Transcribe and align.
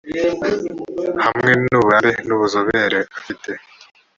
hamwe 1.23 1.51
n 1.61 1.63
uburambe 1.77 2.11
n 2.27 2.29
ubuzobere 2.35 2.99
afite 3.17 3.51